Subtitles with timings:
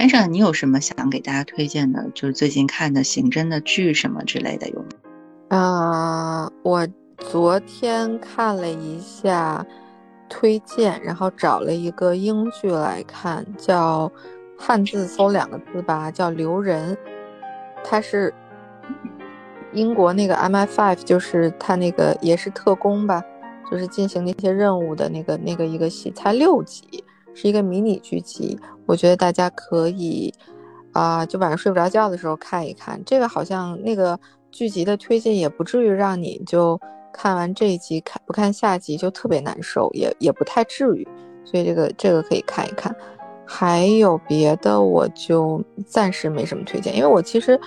[0.00, 2.10] 安上，你有什么想给大家推荐的？
[2.14, 4.88] 就是最近看的刑侦的剧什么之类的有吗？
[5.50, 6.88] 啊，我
[7.18, 9.62] 昨天看了一下
[10.26, 14.10] 推荐，然后找了一个英剧来看，叫
[14.56, 16.94] 汉字搜两个字吧，叫《留人》，
[17.84, 18.32] 它是
[19.74, 23.22] 英国那个 MI5，就是他那个也是特工吧，
[23.70, 27.04] 就是进行那些任务的那个那个一个戏，才六集。
[27.32, 28.58] 是一个迷你剧集，
[28.90, 30.34] 我觉得大家可以，
[30.92, 33.00] 啊，就晚上睡不着觉的时候看一看。
[33.06, 34.18] 这个好像那个
[34.50, 36.76] 剧集的推进也不至于让你就
[37.12, 41.06] 看完这一集看不看下集就特别难受，也也不太至于。
[41.44, 42.92] 所以这个这个可以看一看。
[43.46, 47.60] 还有别的我就暂时没什么推荐，因为我其实，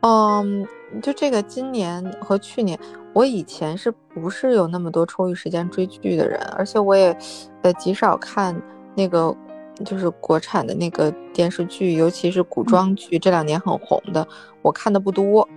[0.00, 0.66] 嗯，
[1.00, 2.76] 就这个今年和去年，
[3.12, 7.16] 我以前是不是有那么多充裕时间追剧的人，而且我也
[7.62, 8.60] 呃极少看。
[8.96, 9.36] 那个
[9.82, 14.26] 就是国产的那个电视剧，尤其是古装剧，这两年很红的，
[14.62, 15.48] 我看的不多，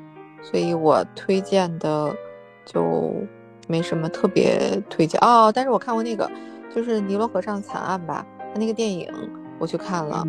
[0.42, 2.16] 所以我推荐的
[2.66, 3.14] 就
[3.68, 5.52] 没什么特别推荐哦。
[5.54, 6.30] 但是我看过那个，
[6.74, 9.08] 就是《尼罗河上惨案》吧，他那个电影
[9.60, 10.26] 我去看了，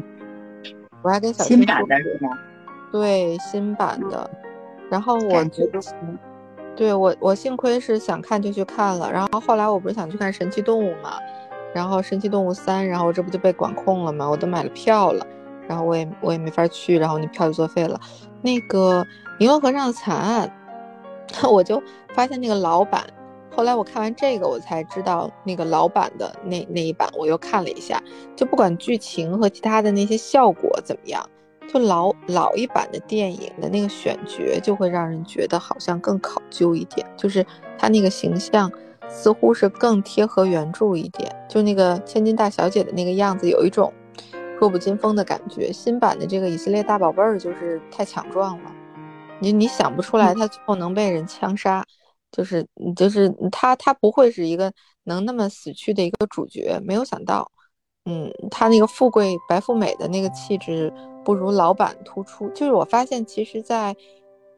[1.03, 2.29] 我还跟小新版的是吗？
[2.93, 4.31] 对，新版的。
[4.91, 5.81] 然后我觉得，
[6.77, 11.19] 对我我幸亏是想看就去看了，然后后来我不是想去看《神奇动物》嘛。
[11.75, 14.29] 然后《神奇动物三》，然后这不就被管控了吗？
[14.29, 15.27] 我都买了票了，
[15.69, 18.01] 然后我也我也没法去，然后那票就作废了。
[18.41, 19.03] 那个
[19.39, 20.51] 《尼罗河上的惨案》，
[21.51, 21.83] 我就
[22.15, 23.05] 发现那个老版，
[23.55, 28.03] 后来我看完这个，我才知道那个老版的那那一版，我又看了一下，
[28.35, 31.29] 就不管剧情和其他的那些效果怎么样，
[31.73, 37.45] 就老老一版的电影的那个选角就会让人觉得好像更考究一点，就是
[37.77, 38.73] 他那个形象。
[39.09, 43.93] 似乎是更贴合原著一点，就那个千金大小姐的那个样子，有一种
[44.61, 45.73] 弱不禁风的感觉。
[45.73, 48.73] 新版的这个以色列大宝贝儿就是太强壮了，
[49.41, 51.85] 你你想不出来他最后能被人枪杀，
[52.31, 54.73] 就是就是他他不会是一个
[55.05, 57.51] 能那么死去的一个主角，没有想到，
[58.05, 60.93] 嗯，他那个富贵白富美的那个气质
[61.25, 62.49] 不如老版突出。
[62.51, 63.97] 就是我发现，其实，在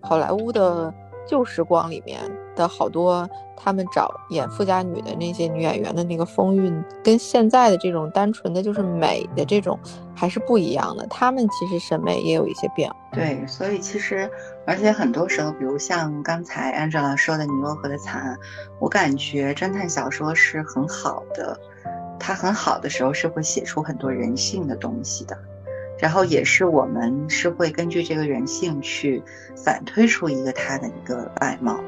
[0.02, 0.92] 好莱坞的。
[1.26, 2.18] 旧时光里面
[2.56, 9.78] 的好多，他们找演富家女的那些女演员的那个风韵，跟现在的这种单纯的就是美的这种
[10.14, 11.06] 还是不一样的。
[11.08, 12.96] 他们其实审美也有一些变化。
[13.12, 14.30] 对，所以其实，
[14.66, 18.34] 而且很多时候，比如像刚才 Angela 说的《尼罗河的惨案》，
[18.78, 21.58] 我感觉侦探小说是很好的，
[22.18, 25.36] 它很好的时候是会写出很多人性的东西的。
[25.98, 29.22] 然后也是我们是会根据这个人性去
[29.54, 31.78] 反推出一个他的一个外貌，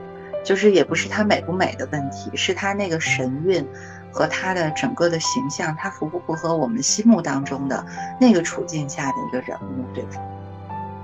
[0.45, 3.67] 就是也不是他美不美的问题，是他那个神韵
[4.11, 7.85] 和他的整个的形象，他符不符合我们心目当中的
[8.21, 10.21] 那个处境下的一个人物，对吧？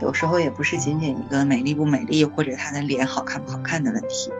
[0.01, 4.31] 有时候也不是仅仅一个美丽不美丽或者她的脸好看不好看的问题。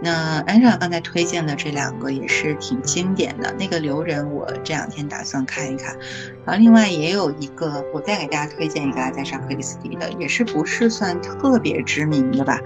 [0.00, 3.52] 那安莎刚才推荐的这两个也是挺经典的。
[3.58, 5.96] 那个留人我这两天打算看一看，
[6.44, 12.60] 然后另外也有一个，我再给大家推荐一个阿加莎克里斯蒂的，也是不是算特别知名的吧？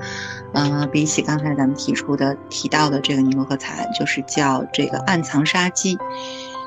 [0.53, 5.99] 嗯，比起刚才咱们提出的提到的这个尼罗河惨案，就是叫这个暗藏杀机，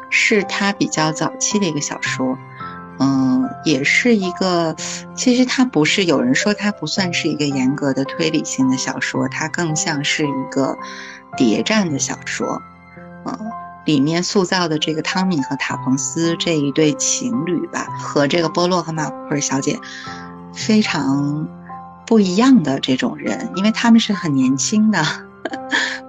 [0.09, 2.37] 是他比较早期的一个小说。
[2.99, 4.75] 嗯，也是一个，
[5.15, 10.77] 其实它不是有人说它不算是一个严格的推理性的小说，它更像是一个
[11.35, 12.61] 谍战的小说。
[13.25, 13.37] 嗯，
[13.85, 19.79] 里面塑造的这个汤米和塔彭斯这一对情侣吧，和这个波洛和马普尔小姐
[20.53, 21.47] 非常
[22.05, 25.03] 不一样的这种人，因为他们是很年轻的。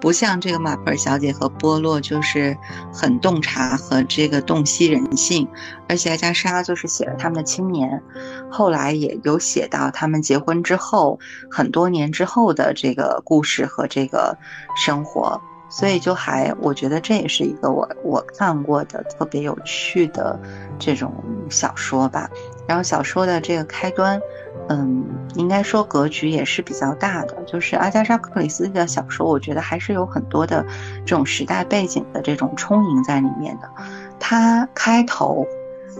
[0.00, 2.56] 不像这个马普尔小姐和波洛，就是
[2.92, 5.48] 很洞察和这个洞悉人性，
[5.88, 8.02] 而且加莎就是写了他们的青年，
[8.50, 11.18] 后来也有写到他们结婚之后
[11.50, 14.36] 很多年之后的这个故事和这个
[14.76, 15.40] 生活，
[15.70, 20.38] 所以就还我觉得这也是一个我我看过的特别有趣的
[20.78, 21.12] 这种
[21.50, 22.30] 小说吧。
[22.68, 24.20] 然后小说的这个开端。
[24.68, 25.04] 嗯，
[25.34, 27.36] 应该说格局也是比较大的。
[27.44, 30.64] 就是阿加莎·克里斯蒂的小说，我觉得还是有很多的
[31.04, 33.70] 这种时代背景的这种充盈在里面的。
[34.18, 35.46] 它开头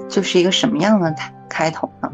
[0.08, 1.14] 就是一个什么样的
[1.48, 2.10] 开头呢？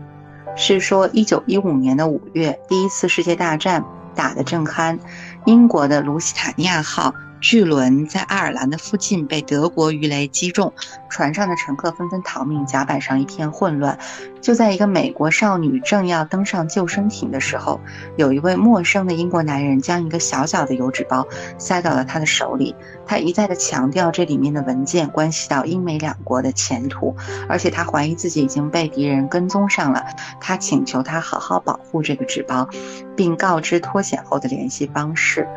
[0.54, 3.82] 是说一九一五年的五月，第一次世界大战
[4.14, 4.98] 打得正酣，
[5.46, 10.72] 英国的卢西塔尼亚号巨轮在爱尔兰的附近被德国鱼雷击中，
[11.10, 13.98] 船上的乘客纷纷逃命，甲板上一片混乱。
[14.40, 17.80] 就在一个美国少女正要登上救生艇的时候，
[18.16, 21.26] 有一位陌生的英国男人将一个小小的油纸包
[21.58, 22.76] 塞到了她的手里。
[23.04, 27.16] 他一再的强调这里面的文件关系到英美两国的前途，
[27.48, 30.06] 而且他怀疑自己已经被敌人跟踪上了。
[30.40, 32.68] 他请求他好好保护这个纸包，
[33.16, 35.48] 并告知脱险后的联系方式。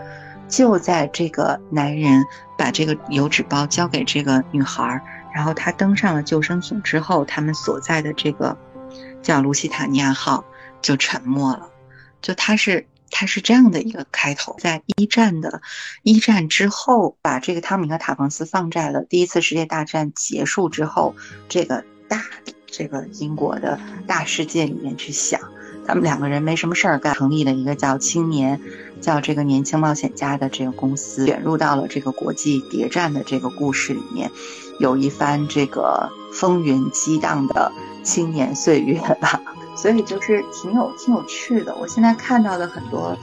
[0.47, 2.24] 就在这个男人
[2.57, 5.01] 把这个油纸包交给这个女孩，
[5.33, 8.57] 然后他登上了救生艇之后，他们所在的这个
[9.21, 10.45] 叫卢西塔尼亚号
[10.81, 11.69] 就沉没了。
[12.21, 15.62] 就他是他是这样的一个开头，在一战的
[16.03, 21.15] 一战之后，把这个汤米和塔彭斯放在了第一次世界大战结束之后
[21.50, 22.21] 这个大
[22.65, 25.39] 这个英国的大世界里面去想。
[25.87, 28.59] 他们两个人没什么事儿干，成立了一个叫青年，
[29.01, 34.31] 叫这个年轻冒险家的这个公司，卷入到了这个国际谍战的这个故事里面，
[34.79, 37.71] 有一番这个风云激荡的
[38.03, 39.41] 青年岁月吧。
[39.77, 41.75] 所以就是挺有挺有趣的。
[41.75, 43.15] 我现在看到的很多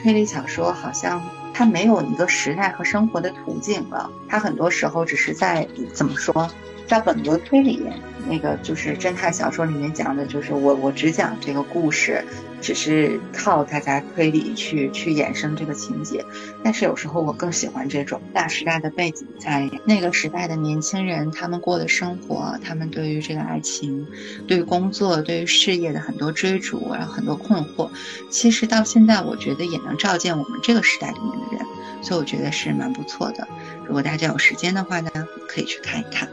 [0.00, 1.20] 推理小说，好像
[1.52, 6.48] 它没有一个时代和生活的图景了，它很多时候只是在怎么说，
[6.86, 7.82] 在本格推理。
[8.28, 12.24] 那个就是侦探小说里面讲的，就是我我只讲这个故事，
[12.60, 16.24] 只是靠大家推理去去衍生这个情节。
[16.64, 24.04] 但是有时候我更喜欢这种大时代的背景，在那个时代的年轻人他们过的生活，他们对于这个爱情、
[24.48, 27.88] 对于工作、对于事业的很多追逐，然后很多困惑，
[28.28, 31.66] 其实到现在我觉得也能照见我们这个时代里面的人，
[32.02, 33.46] 所以我觉得是蛮不错的。
[33.86, 35.10] 如果大家有时间的话呢，
[35.46, 36.28] 可以去看一看。